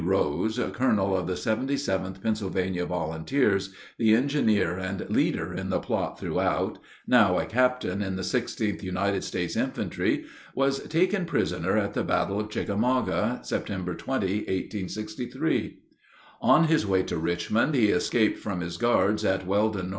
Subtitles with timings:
[0.03, 6.79] Rose, colonel of the 77th Pennsylvania Volunteers, the engineer and leader in the plot throughout,
[7.05, 10.25] now a captain in the 16th United States Infantry,
[10.55, 15.77] was taken prisoner at the battle of Chickamauga, September 20, 1863.
[16.41, 19.89] On his way to Richmond he escaped from his guards at Weldon, N.C.